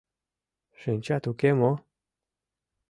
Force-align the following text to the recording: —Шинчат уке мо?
—Шинчат 0.79 1.23
уке 1.31 1.49
мо? 1.59 1.71